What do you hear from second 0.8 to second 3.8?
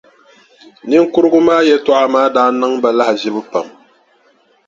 Niŋkurugu maa yɛltɔɣa maa daa niŋ ba lahaʒibu pam.